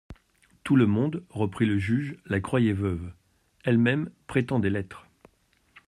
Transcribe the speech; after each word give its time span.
Tout 0.63 0.75
le 0.77 0.87
monde, 0.87 1.23
reprit 1.29 1.67
le 1.67 1.77
juge, 1.77 2.17
la 2.25 2.39
croyait 2.39 2.73
veuve; 2.73 3.13
elle-même 3.63 4.09
prétendait 4.25 4.71
l'être. 4.71 5.07